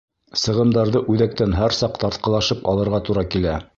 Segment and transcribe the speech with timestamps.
[0.43, 3.61] Сығымдарҙы Үҙәктән һәр саҡ тартҡылашып алырға тура килә.